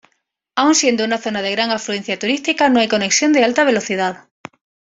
[0.55, 4.27] Aun siendo una zona de gran afluencia turística, no hay conexión de alta velocidad.